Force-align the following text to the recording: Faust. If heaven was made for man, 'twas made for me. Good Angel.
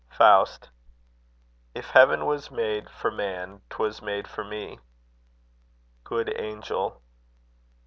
Faust. 0.09 0.71
If 1.75 1.91
heaven 1.91 2.25
was 2.25 2.49
made 2.49 2.89
for 2.89 3.11
man, 3.11 3.61
'twas 3.69 4.01
made 4.01 4.27
for 4.27 4.43
me. 4.43 4.79
Good 6.03 6.33
Angel. 6.41 6.99